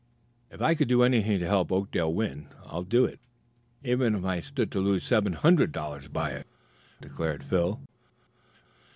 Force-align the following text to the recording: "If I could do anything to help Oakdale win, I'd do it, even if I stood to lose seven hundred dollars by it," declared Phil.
"If 0.49 0.63
I 0.63 0.73
could 0.73 0.87
do 0.87 1.03
anything 1.03 1.37
to 1.41 1.45
help 1.45 1.71
Oakdale 1.71 2.11
win, 2.11 2.47
I'd 2.65 2.89
do 2.89 3.05
it, 3.05 3.19
even 3.83 4.15
if 4.15 4.25
I 4.25 4.39
stood 4.39 4.71
to 4.71 4.79
lose 4.79 5.03
seven 5.03 5.33
hundred 5.33 5.71
dollars 5.71 6.07
by 6.07 6.31
it," 6.31 6.47
declared 6.99 7.43
Phil. 7.43 7.79